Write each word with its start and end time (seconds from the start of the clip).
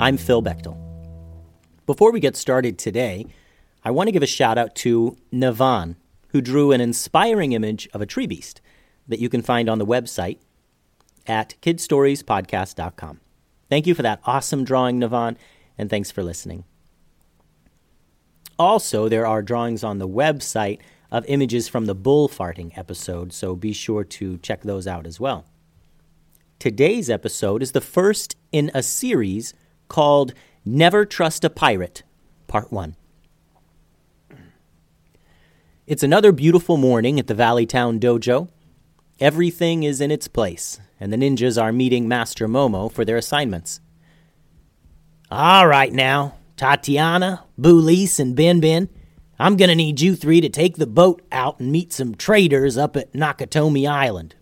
I'm 0.00 0.16
Phil 0.16 0.42
Bechtel. 0.42 0.76
Before 1.86 2.10
we 2.10 2.18
get 2.18 2.34
started 2.34 2.78
today, 2.78 3.26
I 3.84 3.92
want 3.92 4.08
to 4.08 4.12
give 4.12 4.24
a 4.24 4.26
shout 4.26 4.58
out 4.58 4.74
to 4.76 5.16
Navan, 5.30 5.94
who 6.30 6.40
drew 6.40 6.72
an 6.72 6.80
inspiring 6.80 7.52
image 7.52 7.88
of 7.94 8.00
a 8.00 8.06
tree 8.06 8.26
beast 8.26 8.60
that 9.06 9.20
you 9.20 9.28
can 9.28 9.40
find 9.40 9.68
on 9.68 9.78
the 9.78 9.86
website 9.86 10.38
at 11.28 11.54
kidstoriespodcast.com. 11.62 13.20
Thank 13.70 13.86
you 13.86 13.94
for 13.94 14.02
that 14.02 14.20
awesome 14.24 14.64
drawing, 14.64 14.98
Navan, 14.98 15.38
and 15.78 15.88
thanks 15.88 16.10
for 16.10 16.24
listening. 16.24 16.64
Also, 18.58 19.08
there 19.08 19.28
are 19.28 19.42
drawings 19.42 19.84
on 19.84 19.98
the 19.98 20.08
website 20.08 20.80
of 21.12 21.24
images 21.28 21.68
from 21.68 21.86
the 21.86 21.94
bull 21.94 22.28
farting 22.28 22.76
episode, 22.76 23.32
so 23.32 23.54
be 23.54 23.72
sure 23.72 24.02
to 24.02 24.38
check 24.38 24.62
those 24.62 24.88
out 24.88 25.06
as 25.06 25.20
well. 25.20 25.44
Today's 26.58 27.08
episode 27.08 27.62
is 27.62 27.72
the 27.72 27.80
first 27.80 28.36
in 28.50 28.72
a 28.74 28.82
series 28.82 29.54
called 29.94 30.34
Never 30.64 31.06
Trust 31.06 31.44
a 31.44 31.50
Pirate, 31.50 32.02
Part 32.48 32.72
1. 32.72 32.96
It's 35.86 36.02
another 36.02 36.32
beautiful 36.32 36.76
morning 36.76 37.20
at 37.20 37.28
the 37.28 37.34
Valleytown 37.34 38.00
Dojo. 38.00 38.48
Everything 39.20 39.84
is 39.84 40.00
in 40.00 40.10
its 40.10 40.26
place, 40.26 40.80
and 40.98 41.12
the 41.12 41.16
ninjas 41.16 41.62
are 41.62 41.72
meeting 41.72 42.08
Master 42.08 42.48
Momo 42.48 42.90
for 42.90 43.04
their 43.04 43.16
assignments. 43.16 43.78
All 45.30 45.68
right 45.68 45.92
now, 45.92 46.38
Tatiana, 46.56 47.44
Boolise, 47.56 48.18
and 48.18 48.34
Ben 48.34 48.58
Ben, 48.58 48.88
I'm 49.38 49.56
gonna 49.56 49.76
need 49.76 50.00
you 50.00 50.16
three 50.16 50.40
to 50.40 50.48
take 50.48 50.74
the 50.74 50.88
boat 50.88 51.22
out 51.30 51.60
and 51.60 51.70
meet 51.70 51.92
some 51.92 52.16
traders 52.16 52.76
up 52.76 52.96
at 52.96 53.12
Nakatomi 53.12 53.88
Island. 53.88 54.34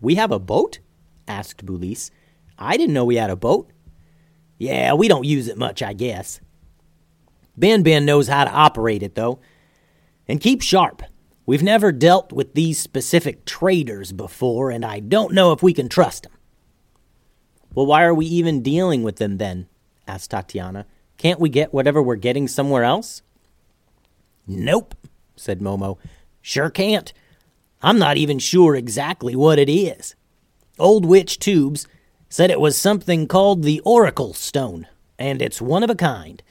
We 0.00 0.14
have 0.14 0.30
a 0.30 0.38
boat? 0.38 0.78
asked 1.26 1.66
Boolise. 1.66 2.12
I 2.56 2.76
didn't 2.76 2.94
know 2.94 3.04
we 3.04 3.16
had 3.16 3.30
a 3.30 3.34
boat. 3.34 3.69
Yeah, 4.60 4.92
we 4.92 5.08
don't 5.08 5.24
use 5.24 5.48
it 5.48 5.56
much, 5.56 5.82
I 5.82 5.94
guess. 5.94 6.38
Ben 7.56 7.82
Ben 7.82 8.04
knows 8.04 8.28
how 8.28 8.44
to 8.44 8.50
operate 8.50 9.02
it, 9.02 9.14
though. 9.14 9.40
And 10.28 10.38
keep 10.38 10.60
sharp. 10.60 11.02
We've 11.46 11.62
never 11.62 11.92
dealt 11.92 12.30
with 12.30 12.52
these 12.52 12.78
specific 12.78 13.46
traders 13.46 14.12
before, 14.12 14.70
and 14.70 14.84
I 14.84 15.00
don't 15.00 15.32
know 15.32 15.52
if 15.52 15.62
we 15.62 15.72
can 15.72 15.88
trust 15.88 16.24
them. 16.24 16.32
Well, 17.74 17.86
why 17.86 18.02
are 18.02 18.12
we 18.12 18.26
even 18.26 18.62
dealing 18.62 19.02
with 19.02 19.16
them 19.16 19.38
then? 19.38 19.66
asked 20.06 20.30
Tatiana. 20.30 20.84
Can't 21.16 21.40
we 21.40 21.48
get 21.48 21.72
whatever 21.72 22.02
we're 22.02 22.16
getting 22.16 22.46
somewhere 22.46 22.84
else? 22.84 23.22
Nope, 24.46 24.94
said 25.36 25.60
Momo. 25.60 25.96
Sure 26.42 26.68
can't. 26.68 27.14
I'm 27.80 27.98
not 27.98 28.18
even 28.18 28.38
sure 28.38 28.76
exactly 28.76 29.34
what 29.34 29.58
it 29.58 29.70
is. 29.70 30.14
Old 30.78 31.06
Witch 31.06 31.38
Tubes 31.38 31.88
said 32.30 32.50
it 32.50 32.60
was 32.60 32.78
something 32.78 33.26
called 33.26 33.64
the 33.64 33.80
Oracle 33.80 34.32
Stone, 34.32 34.86
and 35.18 35.42
it's 35.42 35.60
one 35.60 35.82
of 35.82 35.90
a 35.90 35.96
kind. 35.96 36.42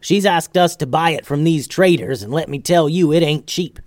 She's 0.00 0.24
asked 0.24 0.56
us 0.56 0.76
to 0.76 0.86
buy 0.86 1.10
it 1.10 1.26
from 1.26 1.42
these 1.42 1.66
traders, 1.66 2.22
and 2.22 2.32
let 2.32 2.48
me 2.48 2.60
tell 2.60 2.88
you, 2.88 3.12
it 3.12 3.22
ain't 3.22 3.48
cheap. 3.48 3.80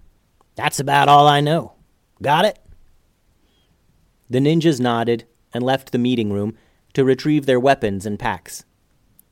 That's 0.56 0.80
about 0.80 1.08
all 1.08 1.26
I 1.26 1.40
know. 1.40 1.74
Got 2.22 2.44
it? 2.44 2.60
The 4.30 4.40
ninjas 4.40 4.82
nodded 4.82 5.24
and 5.54 5.64
left 5.64 5.94
the 5.94 5.98
meeting 5.98 6.34
room 6.34 6.58
to 6.94 7.06
retrieve 7.06 7.46
their 7.46 7.60
weapons 7.60 8.06
and 8.06 8.20
packs. 8.20 8.66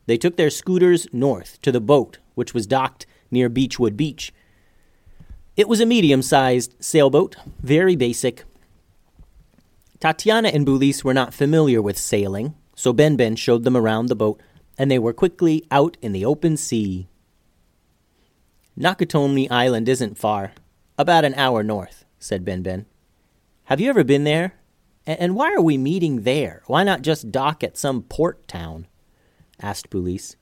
They 0.06 0.18
took 0.18 0.38
their 0.38 0.50
scooters 0.50 1.06
north 1.12 1.62
to 1.64 1.72
the 1.72 1.82
boat, 1.82 2.20
which 2.34 2.54
was 2.54 2.66
docked 2.66 3.06
near 3.30 3.50
Beechwood 3.50 3.98
Beach. 3.98 4.34
It 5.58 5.68
was 5.68 5.82
a 5.82 5.86
medium 5.86 6.22
sized 6.22 6.76
sailboat, 6.80 7.36
very 7.62 7.98
basic, 7.98 8.46
Tatiana 10.00 10.50
and 10.50 10.66
Bulis 10.66 11.04
were 11.04 11.14
not 11.14 11.34
familiar 11.34 11.82
with 11.82 11.98
sailing, 11.98 12.56
so 12.74 12.94
Ben 12.94 13.18
Ben 13.18 13.36
showed 13.36 13.66
them 13.66 13.76
around 13.76 14.08
the 14.08 14.16
boat, 14.16 14.42
and 14.78 14.90
they 14.90 15.00
were 15.00 15.12
quickly 15.12 15.66
out 15.70 15.98
in 16.02 16.14
the 16.14 16.24
open 16.24 16.56
sea. 16.56 17.10
Nakatomi 18.80 19.52
Island 19.52 19.90
isn't 19.90 20.18
far, 20.18 20.54
about 20.98 21.26
an 21.26 21.34
hour 21.34 21.64
north, 21.64 22.06
said 22.18 22.46
Ben 22.46 22.62
Ben. 22.62 22.86
Have 23.66 23.82
you 23.82 23.90
ever 23.90 24.06
been 24.06 24.24
there? 24.24 24.54
And 25.06 25.36
why 25.36 25.54
are 25.54 25.62
we 25.62 25.78
meeting 25.78 26.22
there? 26.22 26.62
Why 26.68 26.84
not 26.84 27.02
just 27.02 27.32
dock 27.32 27.64
at 27.64 27.78
some 27.78 28.04
port 28.04 28.48
town? 28.48 28.88
asked 29.62 29.90
Bulis. 29.90 30.38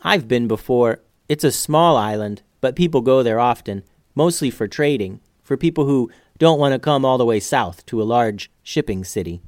I've 0.00 0.26
been 0.26 0.48
before. 0.48 1.00
It's 1.28 1.44
a 1.44 1.52
small 1.52 1.96
island, 1.96 2.42
but 2.62 2.76
people 2.76 3.02
go 3.02 3.22
there 3.22 3.40
often, 3.40 3.82
mostly 4.14 4.50
for 4.50 4.66
trading, 4.68 5.20
for 5.42 5.56
people 5.56 5.84
who 5.84 6.10
don't 6.38 6.58
want 6.58 6.72
to 6.72 6.78
come 6.78 7.04
all 7.04 7.18
the 7.18 7.24
way 7.24 7.40
south 7.40 7.84
to 7.86 8.02
a 8.02 8.04
large 8.04 8.50
shipping 8.62 9.04
city. 9.04 9.40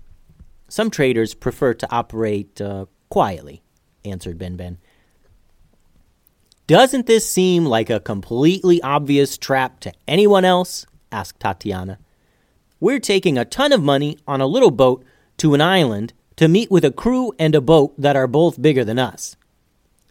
Some 0.68 0.90
traders 0.90 1.34
prefer 1.34 1.74
to 1.74 1.90
operate 1.90 2.60
uh, 2.60 2.86
quietly, 3.08 3.62
answered 4.04 4.38
Ben 4.38 4.56
Ben. 4.56 4.78
Doesn't 6.66 7.06
this 7.06 7.28
seem 7.28 7.64
like 7.64 7.90
a 7.90 8.00
completely 8.00 8.82
obvious 8.82 9.38
trap 9.38 9.78
to 9.80 9.92
anyone 10.08 10.44
else? 10.44 10.84
asked 11.12 11.38
Tatiana. 11.38 11.98
We're 12.80 12.98
taking 12.98 13.38
a 13.38 13.44
ton 13.44 13.72
of 13.72 13.82
money 13.82 14.18
on 14.26 14.40
a 14.40 14.46
little 14.46 14.72
boat 14.72 15.04
to 15.38 15.54
an 15.54 15.60
island 15.60 16.12
to 16.36 16.48
meet 16.48 16.70
with 16.70 16.84
a 16.84 16.90
crew 16.90 17.32
and 17.38 17.54
a 17.54 17.60
boat 17.60 17.94
that 17.98 18.16
are 18.16 18.26
both 18.26 18.60
bigger 18.60 18.84
than 18.84 18.98
us. 18.98 19.36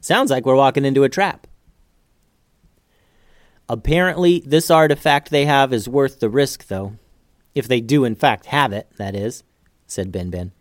Sounds 0.01 0.31
like 0.31 0.45
we're 0.45 0.55
walking 0.55 0.85
into 0.85 1.03
a 1.03 1.09
trap. 1.09 1.45
Apparently, 3.67 4.43
this 4.45 4.69
artifact 4.69 5.29
they 5.29 5.45
have 5.45 5.73
is 5.73 5.89
worth 5.89 6.19
the 6.19 6.29
risk, 6.29 6.67
though. 6.67 6.97
If 7.55 7.67
they 7.67 7.81
do, 7.81 8.03
in 8.03 8.15
fact, 8.15 8.47
have 8.47 8.73
it, 8.73 8.87
that 8.97 9.15
is, 9.15 9.43
said 9.87 10.11
Ben 10.11 10.29
Ben. 10.29 10.51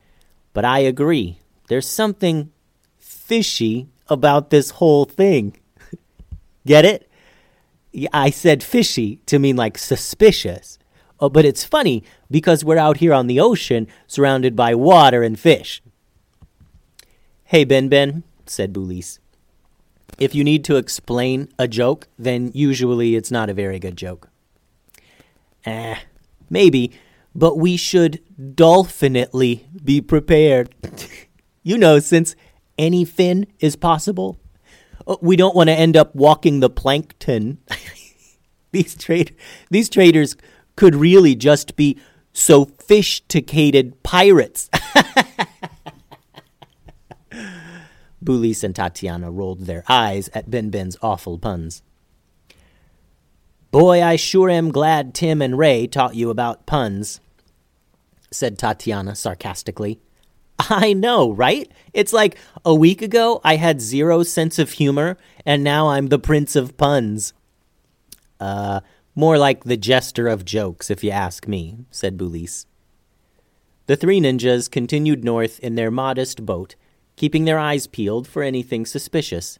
But 0.53 0.65
I 0.65 0.79
agree. 0.79 1.41
There's 1.69 1.89
something 1.89 2.51
fishy 2.97 3.89
about 4.09 4.51
this 4.51 4.71
whole 4.71 5.05
thing. 5.05 5.56
Get 6.67 6.85
it? 6.85 7.11
I 8.12 8.31
said 8.31 8.62
fishy 8.62 9.17
to 9.27 9.39
mean 9.39 9.56
like 9.56 9.79
suspicious. 9.79 10.79
Oh, 11.21 11.29
but 11.29 11.45
it's 11.45 11.65
funny 11.65 12.05
because 12.31 12.65
we're 12.65 12.79
out 12.79 12.99
here 12.99 13.12
on 13.12 13.29
the 13.29 13.41
ocean 13.41 13.87
surrounded 14.06 14.56
by 14.56 14.75
water 14.75 15.23
and 15.23 15.39
fish. 15.39 15.83
Hey, 17.45 17.65
Ben 17.65 17.89
Ben, 17.89 18.25
said 18.47 18.73
Boolise. 18.73 19.19
If 20.19 20.34
you 20.34 20.44
need 20.44 20.64
to 20.64 20.76
explain 20.76 21.49
a 21.58 21.66
joke, 21.66 22.08
then 22.19 22.50
usually 22.55 23.16
it's 23.16 23.31
not 23.31 23.50
a 23.50 23.55
very 23.55 23.78
good 23.78 23.96
joke. 23.96 24.28
Eh, 25.64 25.96
maybe, 26.49 26.93
but 27.34 27.58
we 27.58 27.76
should 27.76 28.20
dolphinately 28.55 29.66
be 29.82 30.00
prepared. 30.00 30.75
you 31.62 31.78
know, 31.78 31.99
since 31.99 32.37
any 32.78 33.05
fin 33.05 33.46
is 33.61 33.76
possible. 33.76 34.38
Oh, 35.06 35.19
we 35.20 35.37
don't 35.37 35.56
want 35.56 35.69
to 35.69 35.75
end 35.75 35.96
up 35.96 36.14
walking 36.14 36.60
the 36.60 36.70
plankton. 36.70 37.58
these 38.72 38.94
trade 38.94 39.34
these 39.70 39.88
traders 39.88 40.37
could 40.76 40.94
really 40.94 41.34
just 41.34 41.76
be 41.76 41.99
sophisticated 42.32 44.02
pirates. 44.02 44.69
Bulis 48.25 48.65
and 48.65 48.75
Tatiana 48.75 49.31
rolled 49.31 49.61
their 49.61 49.85
eyes 49.88 50.29
at 50.35 50.50
Ben 50.50 50.71
Ben's 50.71 50.97
awful 51.03 51.38
puns. 51.38 51.82
Boy, 53.71 54.03
I 54.03 54.17
sure 54.17 54.50
am 54.50 54.71
glad 54.71 55.15
Tim 55.15 55.43
and 55.43 55.59
Ray 55.59 55.87
taught 55.87 56.15
you 56.15 56.31
about 56.31 56.65
puns, 56.65 57.21
said 58.31 58.59
Tatiana 58.59 59.15
sarcastically. 59.15 60.00
I 60.59 60.93
know, 60.93 61.32
right? 61.32 61.71
It's 61.93 62.12
like 62.12 62.37
a 62.65 62.75
week 62.75 63.03
ago 63.03 63.41
I 63.44 63.56
had 63.56 63.81
zero 63.81 64.23
sense 64.23 64.59
of 64.59 64.70
humor, 64.70 65.19
and 65.44 65.65
now 65.65 65.88
I'm 65.88 66.06
the 66.06 66.19
prince 66.19 66.55
of 66.55 66.77
puns. 66.77 67.32
Uh, 68.38 68.81
more 69.15 69.38
like 69.38 69.65
the 69.65 69.77
jester 69.77 70.29
of 70.29 70.44
jokes, 70.44 70.91
if 70.91 71.05
you 71.05 71.11
ask 71.11 71.47
me, 71.47 71.79
said 71.91 72.17
Bulis. 72.17 72.67
The 73.87 73.97
three 73.97 74.20
ninjas 74.20 74.70
continued 74.70 75.25
north 75.25 75.61
in 75.61 75.75
their 75.75 75.91
modest 75.91 76.47
boat, 76.47 76.75
keeping 77.16 77.44
their 77.44 77.58
eyes 77.58 77.87
peeled 77.87 78.26
for 78.26 78.43
anything 78.43 78.87
suspicious. 78.87 79.58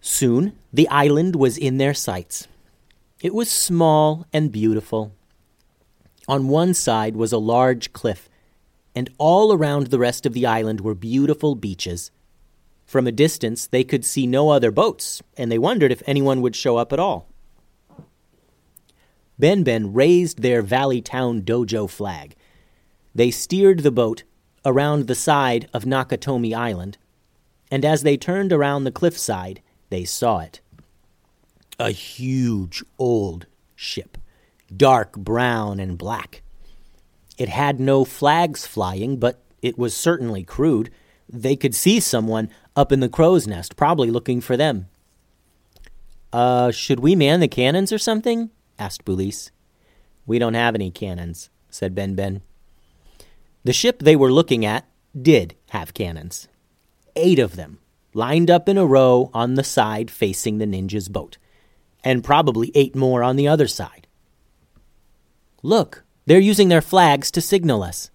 Soon 0.00 0.58
the 0.72 0.88
island 0.88 1.36
was 1.36 1.58
in 1.58 1.78
their 1.78 1.94
sights. 1.94 2.48
It 3.20 3.34
was 3.34 3.50
small 3.50 4.26
and 4.32 4.52
beautiful. 4.52 5.12
On 6.28 6.48
one 6.48 6.74
side 6.74 7.16
was 7.16 7.32
a 7.32 7.38
large 7.38 7.92
cliff, 7.92 8.28
and 8.94 9.10
all 9.18 9.52
around 9.52 9.88
the 9.88 9.98
rest 9.98 10.26
of 10.26 10.34
the 10.34 10.46
island 10.46 10.80
were 10.80 10.94
beautiful 10.94 11.54
beaches. 11.54 12.10
From 12.84 13.06
a 13.06 13.12
distance, 13.12 13.66
they 13.66 13.84
could 13.84 14.04
see 14.04 14.26
no 14.26 14.50
other 14.50 14.70
boats, 14.70 15.22
and 15.36 15.50
they 15.50 15.58
wondered 15.58 15.92
if 15.92 16.02
anyone 16.06 16.40
would 16.42 16.56
show 16.56 16.76
up 16.76 16.92
at 16.92 17.00
all. 17.00 17.28
Ben 19.38 19.62
Ben 19.62 19.92
raised 19.92 20.42
their 20.42 20.62
Valley 20.62 21.00
Town 21.00 21.42
Dojo 21.42 21.88
flag. 21.88 22.34
They 23.14 23.30
steered 23.30 23.80
the 23.80 23.90
boat 23.90 24.24
around 24.64 25.06
the 25.06 25.14
side 25.14 25.68
of 25.72 25.84
Nakatomi 25.84 26.54
Island, 26.54 26.98
and 27.70 27.84
as 27.84 28.02
they 28.02 28.16
turned 28.16 28.52
around 28.52 28.84
the 28.84 28.90
cliffside, 28.90 29.60
they 29.90 30.04
saw 30.04 30.40
it. 30.40 30.60
A 31.78 31.90
huge 31.90 32.82
old 32.98 33.46
ship, 33.74 34.18
dark 34.74 35.12
brown 35.12 35.78
and 35.78 35.96
black. 35.96 36.42
It 37.36 37.48
had 37.48 37.78
no 37.78 38.04
flags 38.04 38.66
flying, 38.66 39.18
but 39.18 39.40
it 39.62 39.78
was 39.78 39.96
certainly 39.96 40.42
crewed. 40.42 40.90
They 41.28 41.56
could 41.56 41.74
see 41.74 42.00
someone 42.00 42.50
up 42.74 42.90
in 42.90 43.00
the 43.00 43.08
crow's 43.08 43.46
nest, 43.46 43.76
probably 43.76 44.10
looking 44.10 44.40
for 44.40 44.56
them. 44.56 44.88
Uh, 46.32 46.70
should 46.70 47.00
we 47.00 47.14
man 47.14 47.40
the 47.40 47.48
cannons 47.48 47.92
or 47.92 47.98
something? 47.98 48.50
asked 48.78 49.04
Bulis. 49.04 49.50
We 50.26 50.38
don't 50.38 50.54
have 50.54 50.74
any 50.74 50.90
cannons, 50.90 51.48
said 51.70 51.94
Ben 51.94 52.14
Ben. 52.14 52.42
The 53.68 53.74
ship 53.74 53.98
they 53.98 54.16
were 54.16 54.32
looking 54.32 54.64
at 54.64 54.86
did 55.14 55.54
have 55.72 55.92
cannons. 55.92 56.48
Eight 57.14 57.38
of 57.38 57.54
them, 57.54 57.80
lined 58.14 58.50
up 58.50 58.66
in 58.66 58.78
a 58.78 58.86
row 58.86 59.30
on 59.34 59.56
the 59.56 59.62
side 59.62 60.10
facing 60.10 60.56
the 60.56 60.64
ninja's 60.64 61.10
boat, 61.10 61.36
and 62.02 62.24
probably 62.24 62.72
eight 62.74 62.96
more 62.96 63.22
on 63.22 63.36
the 63.36 63.46
other 63.46 63.68
side. 63.68 64.06
Look, 65.62 66.02
they're 66.24 66.38
using 66.38 66.70
their 66.70 66.80
flags 66.80 67.30
to 67.32 67.42
signal 67.42 67.82
us, 67.82 68.10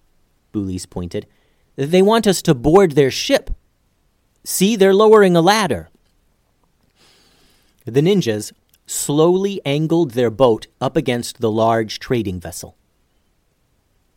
Bulis 0.52 0.90
pointed. 0.90 1.24
They 1.76 2.02
want 2.02 2.26
us 2.26 2.42
to 2.42 2.52
board 2.52 2.96
their 2.96 3.12
ship. 3.12 3.50
See, 4.42 4.74
they're 4.74 4.92
lowering 4.92 5.36
a 5.36 5.40
ladder. 5.40 5.88
The 7.84 8.02
ninjas 8.02 8.52
slowly 8.86 9.60
angled 9.64 10.14
their 10.14 10.30
boat 10.30 10.66
up 10.80 10.96
against 10.96 11.40
the 11.40 11.48
large 11.48 12.00
trading 12.00 12.40
vessel. 12.40 12.76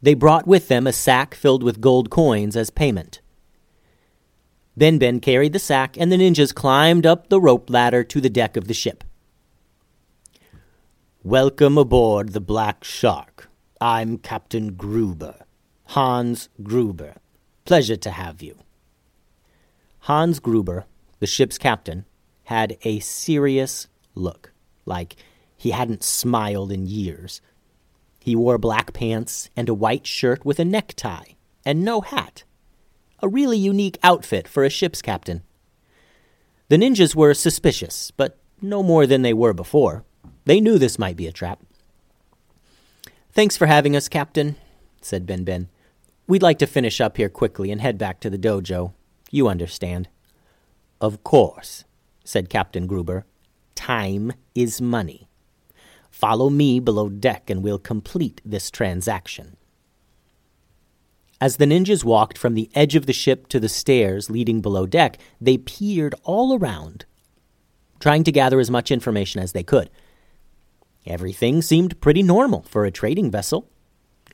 They 0.01 0.13
brought 0.13 0.45
with 0.45 0.67
them 0.67 0.85
a 0.85 0.93
sack 0.93 1.33
filled 1.33 1.63
with 1.63 1.81
gold 1.81 2.09
coins 2.09 2.55
as 2.55 2.69
payment. 2.69 3.21
Ben 4.75 4.99
Ben 4.99 5.19
carried 5.19 5.53
the 5.53 5.59
sack, 5.59 5.97
and 5.97 6.11
the 6.11 6.17
ninjas 6.17 6.53
climbed 6.53 7.05
up 7.05 7.29
the 7.29 7.41
rope 7.41 7.67
ladder 7.69 8.03
to 8.03 8.21
the 8.21 8.29
deck 8.29 8.55
of 8.55 8.67
the 8.67 8.75
ship. 8.75 9.03
Welcome 11.23 11.79
aboard 11.79 12.33
the 12.33 12.39
Black 12.39 12.83
Shark. 12.83 13.49
I'm 13.81 14.19
Captain 14.19 14.75
Gruber, 14.75 15.45
Hans 15.85 16.49
Gruber. 16.61 17.15
Pleasure 17.65 17.97
to 17.97 18.11
have 18.11 18.43
you. 18.43 18.59
Hans 20.01 20.39
Gruber, 20.39 20.85
the 21.19 21.27
ship's 21.27 21.57
captain, 21.57 22.05
had 22.43 22.77
a 22.83 22.99
serious 22.99 23.87
look, 24.13 24.53
like 24.85 25.15
he 25.57 25.71
hadn't 25.71 26.03
smiled 26.03 26.71
in 26.71 26.85
years. 26.85 27.41
He 28.27 28.35
wore 28.35 28.57
black 28.57 28.91
pants 28.91 29.49
and 29.55 29.69
a 29.69 29.73
white 29.73 30.05
shirt 30.05 30.43
with 30.43 30.59
a 30.59 30.65
necktie 30.65 31.35
and 31.65 31.85
no 31.85 32.01
hat. 32.01 32.43
A 33.21 33.29
really 33.29 33.57
unique 33.57 33.97
outfit 34.03 34.49
for 34.49 34.65
a 34.65 34.69
ship's 34.69 35.01
captain. 35.01 35.43
The 36.67 36.75
ninjas 36.75 37.15
were 37.15 37.33
suspicious, 37.33 38.11
but 38.11 38.37
no 38.61 38.83
more 38.83 39.07
than 39.07 39.21
they 39.21 39.31
were 39.31 39.53
before. 39.53 40.03
They 40.43 40.59
knew 40.59 40.77
this 40.77 40.99
might 40.99 41.15
be 41.15 41.25
a 41.25 41.31
trap. 41.31 41.61
Thanks 43.31 43.55
for 43.55 43.67
having 43.67 43.95
us, 43.95 44.09
Captain, 44.09 44.57
said 45.01 45.25
Ben 45.25 45.45
Ben. 45.45 45.69
We'd 46.27 46.43
like 46.43 46.59
to 46.59 46.67
finish 46.67 46.99
up 46.99 47.15
here 47.15 47.29
quickly 47.29 47.71
and 47.71 47.79
head 47.79 47.97
back 47.97 48.19
to 48.19 48.29
the 48.29 48.37
dojo. 48.37 48.91
You 49.31 49.47
understand. 49.47 50.09
Of 50.99 51.23
course, 51.23 51.85
said 52.25 52.49
Captain 52.49 52.87
Gruber. 52.87 53.25
Time 53.73 54.33
is 54.53 54.81
money. 54.81 55.26
Follow 56.17 56.49
me 56.49 56.79
below 56.79 57.09
deck 57.09 57.47
and 57.47 57.61
we'll 57.61 57.77
complete 57.77 58.41
this 58.43 58.71
transaction. 58.71 59.55
As 61.39 61.57
the 61.57 61.65
ninjas 61.65 62.03
walked 62.03 62.39
from 62.39 62.55
the 62.55 62.71
edge 62.73 62.95
of 62.95 63.05
the 63.05 63.13
ship 63.13 63.47
to 63.49 63.59
the 63.59 63.69
stairs 63.69 64.27
leading 64.27 64.59
below 64.59 64.87
deck, 64.87 65.19
they 65.39 65.59
peered 65.59 66.15
all 66.23 66.57
around, 66.57 67.05
trying 67.99 68.23
to 68.23 68.31
gather 68.31 68.59
as 68.59 68.71
much 68.71 68.89
information 68.89 69.43
as 69.43 69.51
they 69.51 69.61
could. 69.61 69.91
Everything 71.05 71.61
seemed 71.61 72.01
pretty 72.01 72.23
normal 72.23 72.63
for 72.63 72.83
a 72.83 72.89
trading 72.89 73.29
vessel. 73.29 73.69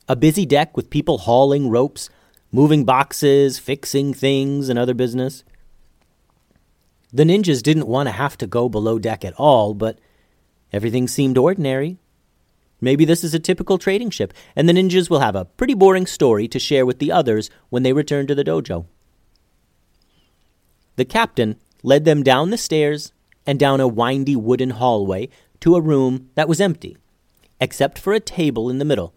A 0.08 0.16
busy 0.16 0.46
deck 0.46 0.78
with 0.78 0.90
people 0.90 1.18
hauling 1.18 1.70
ropes, 1.70 2.10
moving 2.50 2.86
boxes, 2.86 3.60
fixing 3.60 4.14
things, 4.14 4.70
and 4.70 4.80
other 4.80 4.94
business. 4.94 5.44
The 7.12 7.26
ninjas 7.26 7.62
didn't 7.62 7.88
want 7.88 8.08
to 8.08 8.14
have 8.14 8.38
to 8.38 8.48
go 8.48 8.70
below 8.70 9.00
deck 9.00 9.26
at 9.26 9.34
all, 9.34 9.74
but 9.74 10.00
Everything 10.74 11.08
seemed 11.08 11.38
ordinary. 11.38 11.98
Maybe 12.82 13.06
this 13.06 13.24
is 13.24 13.34
a 13.34 13.40
typical 13.40 13.78
trading 13.78 14.10
ship, 14.10 14.34
and 14.56 14.68
the 14.68 14.74
ninjas 14.74 15.10
will 15.10 15.20
have 15.20 15.36
a 15.36 15.46
pretty 15.46 15.76
boring 15.76 16.08
story 16.08 16.48
to 16.50 16.60
share 16.60 16.86
with 16.86 17.00
the 17.00 17.12
others 17.12 17.50
when 17.70 17.84
they 17.84 17.94
return 17.94 18.28
to 18.28 18.36
the 18.36 18.44
dojo. 18.44 18.86
The 20.96 21.06
captain 21.06 21.58
led 21.84 22.06
them 22.06 22.24
down 22.24 22.50
the 22.50 22.58
stairs 22.58 23.14
and 23.46 23.60
down 23.60 23.80
a 23.80 23.88
windy 23.88 24.36
wooden 24.36 24.72
hallway 24.72 25.30
to 25.62 25.76
a 25.76 25.82
room 25.82 26.30
that 26.36 26.50
was 26.50 26.60
empty, 26.60 26.98
except 27.62 28.00
for 28.00 28.14
a 28.14 28.20
table 28.20 28.70
in 28.70 28.80
the 28.80 28.86
middle, 28.86 29.14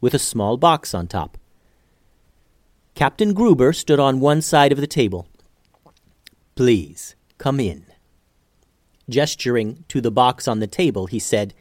with 0.00 0.14
a 0.14 0.18
small 0.18 0.56
box 0.56 0.94
on 0.94 1.06
top. 1.06 1.38
Captain 2.94 3.32
Gruber 3.32 3.72
stood 3.72 4.00
on 4.00 4.20
one 4.20 4.40
side 4.40 4.72
of 4.72 4.80
the 4.80 4.86
table. 4.86 5.26
Please, 6.54 7.16
come 7.38 7.58
in. 7.58 7.86
Gesturing 9.08 9.84
to 9.88 10.00
the 10.00 10.10
box 10.10 10.48
on 10.48 10.60
the 10.60 10.66
table, 10.66 11.06
he 11.06 11.18
said, 11.18 11.52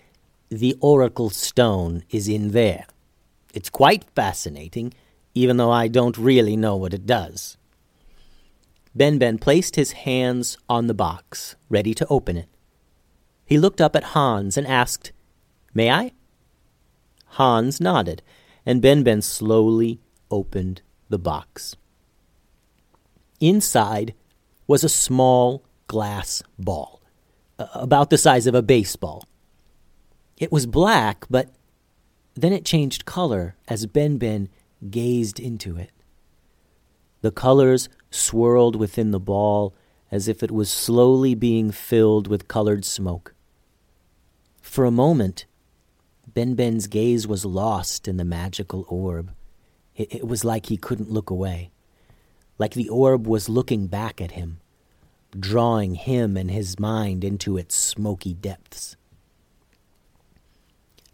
The 0.49 0.77
Oracle 0.79 1.29
Stone 1.29 2.03
is 2.09 2.29
in 2.29 2.51
there. 2.51 2.85
It's 3.53 3.69
quite 3.69 4.05
fascinating, 4.15 4.93
even 5.35 5.57
though 5.57 5.71
I 5.71 5.87
don't 5.87 6.17
really 6.17 6.55
know 6.55 6.77
what 6.77 6.93
it 6.93 7.05
does. 7.05 7.57
Ben 8.95 9.17
Ben 9.17 9.37
placed 9.37 9.75
his 9.75 9.91
hands 9.91 10.57
on 10.69 10.87
the 10.87 10.93
box, 10.93 11.55
ready 11.67 11.93
to 11.95 12.07
open 12.07 12.37
it. 12.37 12.47
He 13.45 13.57
looked 13.57 13.81
up 13.81 13.95
at 13.95 14.13
Hans 14.15 14.55
and 14.55 14.65
asked, 14.65 15.11
May 15.73 15.91
I? 15.91 16.11
Hans 17.25 17.81
nodded, 17.81 18.21
and 18.65 18.81
Ben 18.81 19.03
Ben 19.03 19.21
slowly 19.21 19.99
opened 20.31 20.81
the 21.09 21.19
box. 21.19 21.75
Inside 23.41 24.13
was 24.65 24.83
a 24.83 24.89
small 24.89 25.63
glass 25.87 26.41
ball 26.57 27.02
about 27.73 28.09
the 28.09 28.17
size 28.17 28.47
of 28.47 28.55
a 28.55 28.61
baseball. 28.61 29.23
It 30.37 30.51
was 30.51 30.65
black, 30.65 31.25
but 31.29 31.49
then 32.35 32.53
it 32.53 32.65
changed 32.65 33.05
color 33.05 33.55
as 33.67 33.85
Ben 33.85 34.17
Ben 34.17 34.49
gazed 34.89 35.39
into 35.39 35.77
it. 35.77 35.91
The 37.21 37.31
colors 37.31 37.89
swirled 38.11 38.75
within 38.75 39.11
the 39.11 39.19
ball 39.19 39.73
as 40.11 40.27
if 40.27 40.43
it 40.43 40.51
was 40.51 40.69
slowly 40.69 41.35
being 41.35 41.71
filled 41.71 42.27
with 42.27 42.47
colored 42.47 42.85
smoke. 42.85 43.33
For 44.61 44.85
a 44.85 44.91
moment, 44.91 45.45
Ben 46.27 46.55
Ben's 46.55 46.87
gaze 46.87 47.27
was 47.27 47.45
lost 47.45 48.07
in 48.07 48.17
the 48.17 48.25
magical 48.25 48.85
orb. 48.89 49.31
It, 49.95 50.15
it 50.15 50.27
was 50.27 50.43
like 50.43 50.67
he 50.67 50.77
couldn't 50.77 51.11
look 51.11 51.29
away, 51.29 51.71
like 52.57 52.73
the 52.73 52.89
orb 52.89 53.27
was 53.27 53.49
looking 53.49 53.87
back 53.87 54.19
at 54.19 54.31
him 54.31 54.59
drawing 55.39 55.95
him 55.95 56.37
and 56.37 56.51
his 56.51 56.79
mind 56.79 57.23
into 57.23 57.57
its 57.57 57.75
smoky 57.75 58.33
depths. 58.33 58.95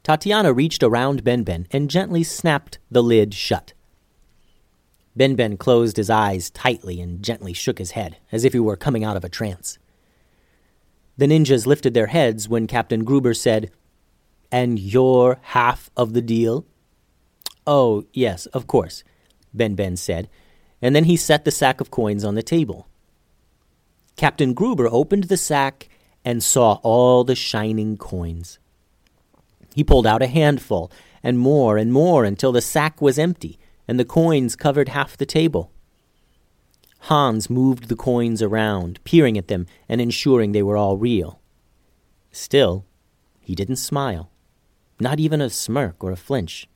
Tatiana 0.04 0.54
reached 0.54 0.82
around 0.82 1.24
Benben 1.24 1.68
and 1.72 1.90
gently 1.90 2.24
snapped 2.24 2.80
the 2.90 3.04
lid 3.04 3.34
shut. 3.34 3.74
Benben 5.18 5.58
closed 5.58 5.98
his 5.98 6.10
eyes 6.10 6.50
tightly 6.50 7.02
and 7.02 7.24
gently 7.24 7.54
shook 7.54 7.78
his 7.78 7.92
head, 7.92 8.18
as 8.32 8.44
if 8.44 8.54
he 8.54 8.60
were 8.60 8.76
coming 8.76 9.04
out 9.04 9.18
of 9.18 9.24
a 9.24 9.30
trance. 9.30 9.78
The 11.18 11.28
ninjas 11.28 11.66
lifted 11.66 11.94
their 11.94 12.08
heads 12.08 12.50
when 12.50 12.68
Captain 12.68 13.04
Gruber 13.04 13.34
said, 13.34 13.72
And 14.52 14.80
you're 14.80 15.40
half 15.42 15.92
of 15.98 16.14
the 16.14 16.22
deal? 16.22 16.66
Oh, 17.68 18.06
yes, 18.14 18.46
of 18.48 18.66
course, 18.66 19.04
Benben 19.56 19.98
said, 19.98 20.28
and 20.82 20.96
then 20.96 21.04
he 21.04 21.18
set 21.18 21.46
the 21.46 21.52
sack 21.52 21.82
of 21.82 21.92
coins 21.92 22.24
on 22.24 22.36
the 22.36 22.42
table. 22.42 22.89
Captain 24.20 24.54
Gruber 24.54 24.90
opened 24.92 25.24
the 25.30 25.38
sack 25.38 25.88
and 26.26 26.44
saw 26.44 26.74
all 26.84 27.24
the 27.24 27.36
shining 27.36 27.96
coins. 27.96 28.60
He 29.74 29.82
pulled 29.82 30.06
out 30.06 30.22
a 30.22 30.28
handful, 30.28 30.92
and 31.24 31.40
more 31.40 31.78
and 31.78 31.94
more 31.94 32.26
until 32.26 32.52
the 32.52 32.60
sack 32.62 33.02
was 33.02 33.18
empty 33.18 33.58
and 33.88 33.98
the 33.98 34.04
coins 34.04 34.58
covered 34.58 34.90
half 34.90 35.16
the 35.16 35.26
table. 35.26 35.72
Hans 37.04 37.50
moved 37.50 37.88
the 37.88 37.96
coins 37.96 38.42
around, 38.42 39.02
peering 39.06 39.38
at 39.38 39.48
them 39.48 39.68
and 39.88 40.02
ensuring 40.02 40.52
they 40.52 40.64
were 40.64 40.76
all 40.76 40.98
real. 40.98 41.40
Still, 42.30 42.84
he 43.40 43.56
didn't 43.56 43.78
smile, 43.78 44.32
not 45.00 45.22
even 45.22 45.40
a 45.40 45.50
smirk 45.50 46.04
or 46.04 46.12
a 46.12 46.18
flinch. 46.18 46.68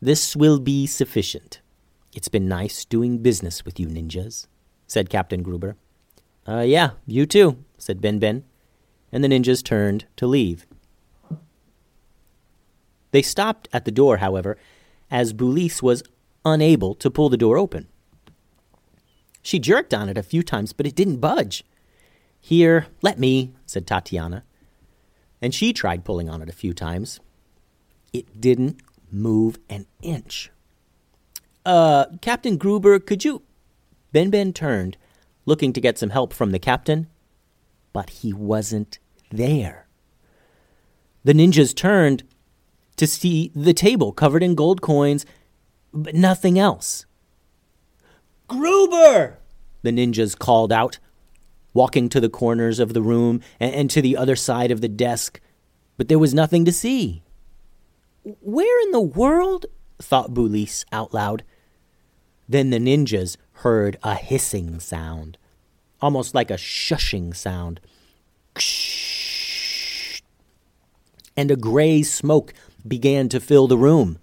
This 0.00 0.36
will 0.36 0.60
be 0.60 0.86
sufficient. 0.86 1.60
It's 2.14 2.28
been 2.28 2.46
nice 2.46 2.84
doing 2.84 3.18
business 3.18 3.64
with 3.64 3.80
you 3.80 3.88
ninjas, 3.88 4.46
said 4.86 5.10
Captain 5.10 5.42
Gruber. 5.42 5.76
Uh, 6.48 6.60
yeah, 6.60 6.90
you 7.06 7.26
too, 7.26 7.64
said 7.78 8.00
Ben 8.00 8.20
Benben, 8.20 8.42
and 9.10 9.24
the 9.24 9.28
ninjas 9.28 9.64
turned 9.64 10.06
to 10.16 10.26
leave. 10.26 10.66
They 13.10 13.22
stopped 13.22 13.68
at 13.72 13.84
the 13.84 13.90
door, 13.90 14.18
however, 14.18 14.58
as 15.10 15.32
Boulise 15.32 15.82
was 15.82 16.02
unable 16.44 16.94
to 16.96 17.10
pull 17.10 17.28
the 17.28 17.36
door 17.36 17.56
open. 17.56 17.88
She 19.42 19.58
jerked 19.58 19.94
on 19.94 20.08
it 20.08 20.18
a 20.18 20.22
few 20.22 20.42
times, 20.42 20.72
but 20.72 20.86
it 20.86 20.94
didn't 20.94 21.18
budge. 21.18 21.64
Here, 22.40 22.86
let 23.02 23.18
me, 23.18 23.54
said 23.64 23.86
Tatiana. 23.86 24.44
And 25.40 25.54
she 25.54 25.72
tried 25.72 26.04
pulling 26.04 26.28
on 26.28 26.42
it 26.42 26.48
a 26.48 26.52
few 26.52 26.72
times. 26.72 27.20
It 28.12 28.40
didn't 28.40 28.80
move 29.10 29.58
an 29.68 29.86
inch. 30.02 30.50
Uh, 31.64 32.06
Captain 32.20 32.56
Gruber, 32.56 32.98
could 32.98 33.24
you. 33.24 33.42
Benben 34.16 34.54
turned, 34.54 34.96
looking 35.44 35.74
to 35.74 35.80
get 35.80 35.98
some 35.98 36.08
help 36.08 36.32
from 36.32 36.50
the 36.50 36.58
captain, 36.58 37.06
but 37.92 38.08
he 38.08 38.32
wasn't 38.32 38.98
there. 39.30 39.88
The 41.22 41.34
ninjas 41.34 41.76
turned 41.76 42.22
to 42.96 43.06
see 43.06 43.52
the 43.54 43.74
table 43.74 44.12
covered 44.12 44.42
in 44.42 44.54
gold 44.54 44.80
coins, 44.80 45.26
but 45.92 46.14
nothing 46.14 46.58
else. 46.58 47.04
Gruber! 48.48 49.36
The 49.82 49.90
ninjas 49.90 50.38
called 50.38 50.72
out, 50.72 50.98
walking 51.74 52.08
to 52.08 52.18
the 52.18 52.30
corners 52.30 52.78
of 52.78 52.94
the 52.94 53.02
room 53.02 53.42
and, 53.60 53.90
to 53.90 54.00
the 54.00 54.16
other 54.16 54.34
side 54.34 54.70
of 54.70 54.80
the 54.80 54.88
desk, 54.88 55.42
but 55.98 56.08
there 56.08 56.18
was 56.18 56.32
nothing 56.32 56.64
to 56.64 56.72
see. 56.72 57.22
Where 58.22 58.82
in 58.86 58.92
the 58.92 59.00
world? 59.00 59.66
thought 59.98 60.32
Boulise 60.32 60.86
out 60.90 61.12
loud. 61.12 61.44
Then 62.48 62.70
the 62.70 62.78
ninjas 62.78 63.36
heard 63.60 63.96
a 64.02 64.14
hissing 64.14 64.80
sound, 64.80 65.38
almost 66.00 66.34
like 66.34 66.50
a 66.50 66.54
shushing 66.54 67.34
sound. 67.34 67.80
And 71.36 71.50
a 71.50 71.56
gray 71.56 72.02
smoke 72.02 72.52
began 72.86 73.28
to 73.30 73.40
fill 73.40 73.66
the 73.66 73.78
room. 73.78 74.18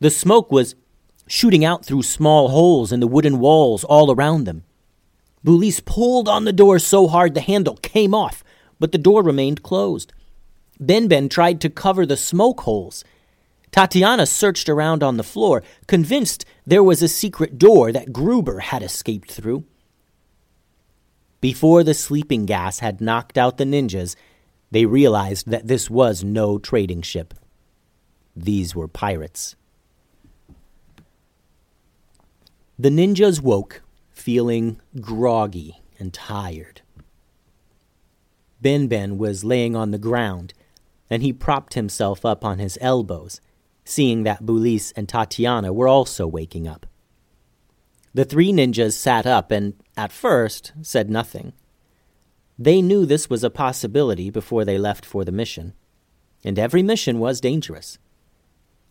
The 0.00 0.10
smoke 0.10 0.50
was 0.50 0.74
shooting 1.26 1.64
out 1.64 1.84
through 1.84 2.02
small 2.02 2.48
holes 2.48 2.92
in 2.92 3.00
the 3.00 3.06
wooden 3.06 3.38
walls 3.38 3.84
all 3.84 4.10
around 4.10 4.44
them. 4.44 4.64
Boulise 5.44 5.84
pulled 5.84 6.28
on 6.28 6.44
the 6.44 6.52
door 6.52 6.78
so 6.78 7.08
hard 7.08 7.34
the 7.34 7.40
handle 7.40 7.76
came 7.76 8.14
off, 8.14 8.44
but 8.78 8.92
the 8.92 8.98
door 8.98 9.22
remained 9.22 9.62
closed. 9.62 10.12
Benben 10.80 11.30
tried 11.30 11.60
to 11.60 11.70
cover 11.70 12.04
the 12.04 12.16
smoke 12.16 12.62
holes. 12.62 13.04
Tatiana 13.72 14.26
searched 14.26 14.68
around 14.68 15.02
on 15.02 15.16
the 15.16 15.22
floor, 15.22 15.62
convinced 15.86 16.44
there 16.66 16.84
was 16.84 17.02
a 17.02 17.08
secret 17.08 17.58
door 17.58 17.90
that 17.90 18.12
Gruber 18.12 18.60
had 18.60 18.82
escaped 18.82 19.32
through. 19.32 19.64
Before 21.40 21.82
the 21.82 21.94
sleeping 21.94 22.44
gas 22.44 22.80
had 22.80 23.00
knocked 23.00 23.38
out 23.38 23.56
the 23.56 23.64
ninjas, 23.64 24.14
they 24.70 24.84
realized 24.84 25.48
that 25.48 25.68
this 25.68 25.88
was 25.88 26.22
no 26.22 26.58
trading 26.58 27.00
ship. 27.00 27.32
These 28.36 28.76
were 28.76 28.88
pirates. 28.88 29.56
The 32.78 32.90
ninjas 32.90 33.40
woke, 33.40 33.82
feeling 34.10 34.80
groggy 35.00 35.80
and 35.98 36.12
tired. 36.12 36.82
Ben 38.60 38.86
Ben 38.86 39.18
was 39.18 39.44
laying 39.44 39.74
on 39.74 39.90
the 39.90 39.98
ground, 39.98 40.52
and 41.08 41.22
he 41.22 41.32
propped 41.32 41.74
himself 41.74 42.24
up 42.24 42.44
on 42.44 42.58
his 42.58 42.78
elbows, 42.80 43.40
seeing 43.84 44.22
that 44.22 44.44
Bulis 44.44 44.92
and 44.96 45.08
Tatiana 45.08 45.72
were 45.72 45.88
also 45.88 46.26
waking 46.26 46.68
up. 46.68 46.86
The 48.14 48.24
three 48.24 48.52
ninjas 48.52 48.92
sat 48.92 49.26
up 49.26 49.50
and, 49.50 49.74
at 49.96 50.12
first, 50.12 50.72
said 50.82 51.10
nothing. 51.10 51.54
They 52.58 52.82
knew 52.82 53.06
this 53.06 53.30
was 53.30 53.42
a 53.42 53.50
possibility 53.50 54.30
before 54.30 54.64
they 54.64 54.78
left 54.78 55.04
for 55.06 55.24
the 55.24 55.32
mission, 55.32 55.72
and 56.44 56.58
every 56.58 56.82
mission 56.82 57.18
was 57.18 57.40
dangerous. 57.40 57.98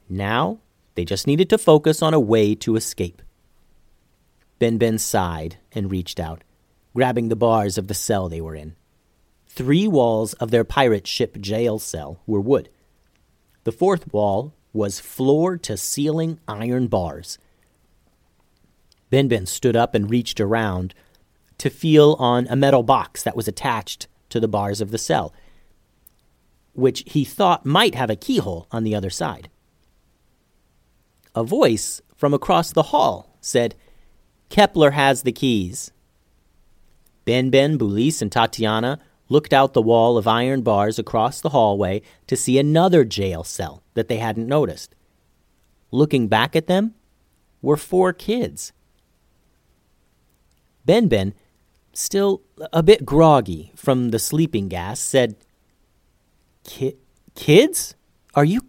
Now, 0.09 0.59
they 0.95 1.05
just 1.05 1.27
needed 1.27 1.49
to 1.51 1.57
focus 1.57 2.01
on 2.01 2.13
a 2.13 2.19
way 2.19 2.55
to 2.55 2.75
escape. 2.75 3.21
Benben 4.59 4.99
sighed 4.99 5.57
and 5.71 5.91
reached 5.91 6.19
out, 6.19 6.43
grabbing 6.93 7.29
the 7.29 7.35
bars 7.35 7.77
of 7.77 7.87
the 7.87 7.93
cell 7.93 8.27
they 8.27 8.41
were 8.41 8.55
in. 8.55 8.75
Three 9.47 9.87
walls 9.87 10.33
of 10.33 10.51
their 10.51 10.63
pirate 10.63 11.07
ship 11.07 11.37
jail 11.39 11.79
cell 11.79 12.21
were 12.25 12.41
wood. 12.41 12.69
The 13.63 13.71
fourth 13.71 14.11
wall 14.11 14.53
was 14.73 14.99
floor 14.99 15.57
to 15.57 15.77
ceiling 15.77 16.39
iron 16.47 16.87
bars. 16.87 17.37
Benben 19.11 19.47
stood 19.47 19.75
up 19.75 19.93
and 19.93 20.09
reached 20.09 20.39
around 20.39 20.93
to 21.57 21.69
feel 21.69 22.15
on 22.17 22.47
a 22.49 22.55
metal 22.55 22.81
box 22.81 23.23
that 23.23 23.35
was 23.35 23.47
attached 23.47 24.07
to 24.29 24.39
the 24.39 24.47
bars 24.47 24.81
of 24.81 24.91
the 24.91 24.97
cell, 24.97 25.33
which 26.73 27.03
he 27.05 27.25
thought 27.25 27.65
might 27.65 27.95
have 27.95 28.09
a 28.09 28.15
keyhole 28.15 28.67
on 28.71 28.83
the 28.83 28.95
other 28.95 29.09
side. 29.09 29.49
A 31.35 31.43
voice 31.43 32.01
from 32.15 32.33
across 32.33 32.71
the 32.71 32.83
hall 32.83 33.35
said, 33.41 33.75
Kepler 34.49 34.91
has 34.91 35.23
the 35.23 35.31
keys. 35.31 35.91
Benben, 37.25 37.77
Bulis, 37.77 38.21
and 38.21 38.31
Tatiana 38.31 38.99
looked 39.31 39.53
out 39.53 39.71
the 39.71 39.81
wall 39.81 40.17
of 40.17 40.27
iron 40.27 40.61
bars 40.61 40.99
across 40.99 41.39
the 41.39 41.49
hallway 41.49 42.01
to 42.27 42.35
see 42.35 42.59
another 42.59 43.05
jail 43.05 43.45
cell 43.45 43.81
that 43.93 44.09
they 44.09 44.17
hadn't 44.17 44.45
noticed. 44.45 44.93
Looking 45.89 46.27
back 46.27 46.53
at 46.53 46.67
them 46.67 46.95
were 47.61 47.77
four 47.77 48.11
kids. 48.11 48.73
Ben 50.85 51.07
Ben, 51.07 51.33
still 51.93 52.41
a 52.73 52.83
bit 52.83 53.05
groggy 53.05 53.71
from 53.73 54.11
the 54.11 54.19
sleeping 54.19 54.67
gas, 54.67 54.99
said, 54.99 55.37
Ki- 56.65 56.97
"Kids? 57.33 57.95
Are 58.35 58.45
you 58.45 58.61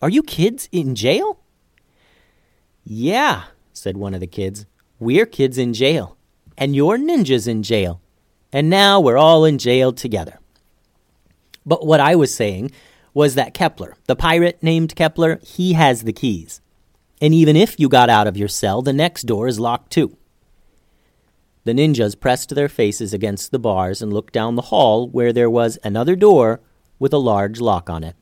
are 0.00 0.08
you 0.08 0.22
kids 0.22 0.68
in 0.72 0.94
jail?" 0.94 1.40
"Yeah," 2.84 3.44
said 3.74 3.98
one 3.98 4.14
of 4.14 4.20
the 4.20 4.26
kids. 4.26 4.64
We're 4.98 5.26
kids 5.26 5.58
in 5.58 5.74
jail, 5.74 6.16
and 6.56 6.74
you're 6.74 6.96
ninjas 6.96 7.46
in 7.46 7.62
jail, 7.62 8.00
and 8.52 8.70
now 8.70 9.00
we're 9.00 9.18
all 9.18 9.44
in 9.44 9.58
jail 9.58 9.92
together. 9.92 10.38
But 11.64 11.84
what 11.84 12.00
I 12.00 12.14
was 12.14 12.34
saying 12.34 12.70
was 13.12 13.34
that 13.34 13.54
Kepler, 13.54 13.96
the 14.06 14.16
pirate 14.16 14.62
named 14.62 14.94
Kepler, 14.94 15.40
he 15.42 15.72
has 15.72 16.02
the 16.02 16.12
keys. 16.12 16.60
And 17.20 17.32
even 17.32 17.56
if 17.56 17.80
you 17.80 17.88
got 17.88 18.10
out 18.10 18.26
of 18.26 18.36
your 18.36 18.48
cell, 18.48 18.82
the 18.82 18.92
next 18.92 19.22
door 19.22 19.48
is 19.48 19.58
locked 19.58 19.90
too. 19.90 20.16
The 21.64 21.72
ninjas 21.72 22.18
pressed 22.18 22.54
their 22.54 22.68
faces 22.68 23.12
against 23.12 23.50
the 23.50 23.58
bars 23.58 24.00
and 24.00 24.12
looked 24.12 24.32
down 24.32 24.54
the 24.54 24.62
hall 24.62 25.08
where 25.08 25.32
there 25.32 25.50
was 25.50 25.78
another 25.82 26.14
door 26.14 26.60
with 26.98 27.12
a 27.12 27.18
large 27.18 27.60
lock 27.60 27.90
on 27.90 28.04
it. 28.04 28.14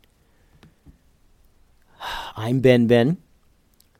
I'm 2.36 2.60
Ben 2.60 2.86
Ben. 2.86 3.18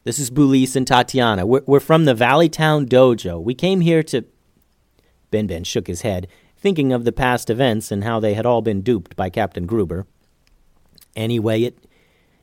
this 0.05 0.19
is 0.19 0.31
Bulis 0.31 0.77
and 0.77 0.87
Tatiana. 0.87 1.45
We're, 1.45 1.63
we're 1.67 1.81
from 1.81 2.05
the 2.07 2.15
Valley 2.15 2.49
Town 2.49 2.87
Dojo. 2.87 3.43
We 3.43 3.55
came 3.55 3.81
here 3.81 4.03
to. 4.05 4.25
Benben 5.35 5.67
shook 5.67 5.89
his 5.89 6.03
head, 6.03 6.29
thinking 6.57 6.93
of 6.93 7.05
the 7.05 7.13
past 7.13 7.51
events 7.51 7.91
and 7.91 8.05
how 8.05 8.21
they 8.21 8.35
had 8.35 8.47
all 8.47 8.63
been 8.63 8.83
duped 8.83 9.17
by 9.17 9.31
Captain 9.31 9.67
Gruber. 9.67 10.07
Anyway, 11.17 11.63
it, 11.63 11.79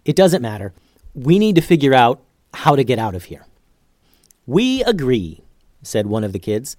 it 0.04 0.16
doesn't 0.16 0.42
matter. 0.42 0.74
We 1.16 1.40
need 1.40 1.56
to 1.56 1.62
figure 1.62 1.94
out 1.94 2.22
how 2.54 2.76
to 2.76 2.84
get 2.84 3.00
out 3.00 3.16
of 3.16 3.26
here. 3.26 3.46
We 4.46 4.84
agree, 4.84 5.42
said 5.82 6.08
one 6.08 6.26
of 6.26 6.34
the 6.34 6.40
kids. 6.40 6.76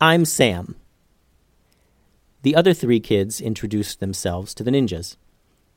I'm 0.00 0.24
Sam. 0.24 0.74
The 2.42 2.56
other 2.56 2.74
three 2.74 2.98
kids 2.98 3.40
introduced 3.40 4.00
themselves 4.00 4.52
to 4.54 4.64
the 4.64 4.72
ninjas. 4.72 5.16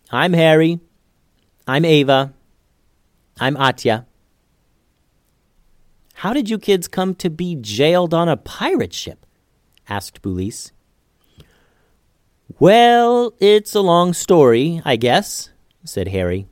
I'm 0.09 0.33
Harry. 0.33 0.79
I'm 1.67 1.85
Ava. 1.85 2.33
I'm 3.39 3.55
Atya. 3.55 4.05
How 6.15 6.33
did 6.33 6.49
you 6.49 6.57
kids 6.57 6.87
come 6.87 7.13
to 7.15 7.29
be 7.29 7.55
jailed 7.55 8.13
on 8.13 8.29
a 8.29 8.37
pirate 8.37 8.93
ship? 8.93 9.24
Asked 9.89 10.21
Boolice. 10.21 10.71
Well, 12.59 13.33
it's 13.39 13.75
a 13.75 13.81
long 13.81 14.13
story, 14.13 14.81
I 14.85 14.95
guess, 14.95 15.49
said 15.83 16.09
Harry. 16.09 16.47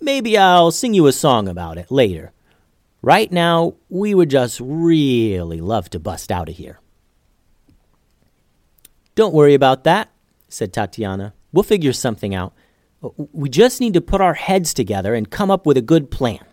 Maybe 0.00 0.36
I'll 0.36 0.70
sing 0.70 0.94
you 0.94 1.06
a 1.06 1.12
song 1.12 1.48
about 1.48 1.78
it 1.78 1.90
later. 1.90 2.32
Right 3.02 3.30
now, 3.30 3.74
we 3.88 4.14
would 4.14 4.30
just 4.30 4.60
really 4.62 5.60
love 5.60 5.88
to 5.90 5.98
bust 5.98 6.30
out 6.30 6.48
of 6.48 6.56
here. 6.56 6.80
Don't 9.14 9.34
worry 9.34 9.54
about 9.54 9.84
that, 9.84 10.10
said 10.48 10.72
Tatiana. 10.72 11.34
We'll 11.52 11.62
figure 11.62 11.92
something 11.92 12.34
out. 12.34 12.54
We 13.32 13.48
just 13.48 13.80
need 13.80 13.94
to 13.94 14.00
put 14.00 14.20
our 14.20 14.34
heads 14.34 14.74
together 14.74 15.14
and 15.14 15.30
come 15.30 15.50
up 15.50 15.64
with 15.64 15.76
a 15.76 15.82
good 15.82 16.10
plan. 16.10 16.44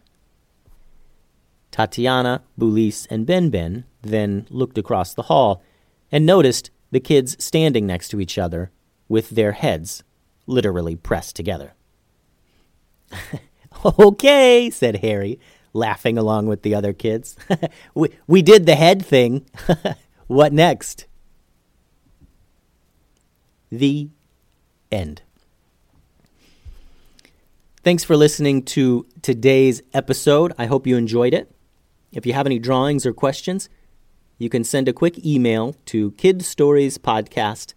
Tatiana, 1.71 2.43
Boolice, 2.57 3.05
and 3.07 3.25
Ben 3.25 3.49
Ben 3.49 3.83
then 4.01 4.47
looked 4.49 4.77
across 4.77 5.13
the 5.13 5.23
hall 5.23 5.61
and 6.11 6.25
noticed 6.25 6.71
the 6.91 6.99
kids 6.99 7.35
standing 7.43 7.85
next 7.85 8.09
to 8.09 8.19
each 8.19 8.37
other 8.37 8.71
with 9.07 9.31
their 9.31 9.53
heads 9.53 10.03
literally 10.45 10.95
pressed 10.95 11.35
together. 11.35 11.73
okay, 13.99 14.69
said 14.69 14.97
Harry, 14.97 15.39
laughing 15.73 16.17
along 16.17 16.47
with 16.47 16.61
the 16.63 16.73
other 16.75 16.93
kids. 16.93 17.35
we, 17.93 18.09
we 18.27 18.41
did 18.41 18.65
the 18.65 18.75
head 18.75 19.05
thing. 19.05 19.45
what 20.27 20.53
next? 20.53 21.05
The 23.71 24.09
end. 24.91 25.21
Thanks 27.83 28.03
for 28.03 28.17
listening 28.17 28.63
to 28.63 29.05
today's 29.21 29.81
episode. 29.93 30.53
I 30.57 30.65
hope 30.65 30.87
you 30.87 30.97
enjoyed 30.97 31.33
it. 31.33 31.51
If 32.11 32.25
you 32.25 32.33
have 32.33 32.45
any 32.45 32.59
drawings 32.59 33.05
or 33.05 33.13
questions, 33.13 33.69
you 34.37 34.49
can 34.49 34.63
send 34.63 34.87
a 34.87 34.93
quick 34.93 35.25
email 35.25 35.75
to 35.85 36.11
kidstoriespodcast 36.11 37.73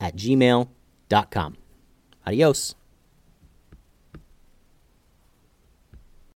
at 0.00 0.16
gmail.com. 0.16 1.56
Adios. 2.26 2.74